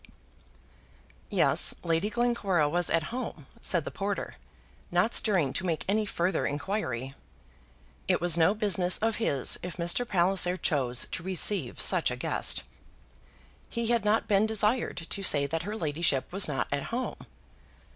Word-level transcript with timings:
"Yes; 1.29 1.75
Lady 1.83 2.09
Glencora 2.09 2.67
was 2.67 2.89
at 2.89 3.13
home," 3.13 3.45
said 3.61 3.85
the 3.85 3.91
porter, 3.91 4.33
not 4.89 5.13
stirring 5.13 5.53
to 5.53 5.63
make 5.63 5.85
any 5.87 6.07
further 6.07 6.43
inquiry. 6.47 7.13
It 8.07 8.19
was 8.19 8.35
no 8.35 8.55
business 8.55 8.97
of 8.97 9.17
his 9.17 9.59
if 9.61 9.77
Mr. 9.77 10.07
Palliser 10.07 10.57
chose 10.57 11.05
to 11.11 11.21
receive 11.21 11.79
such 11.79 12.09
a 12.09 12.15
guest. 12.15 12.63
He 13.69 13.89
had 13.91 14.03
not 14.03 14.27
been 14.27 14.47
desired 14.47 15.05
to 15.07 15.21
say 15.21 15.45
that 15.45 15.61
her 15.69 15.75
ladyship 15.75 16.31
was 16.31 16.47
not 16.47 16.67
at 16.71 16.85
home. 16.85 17.17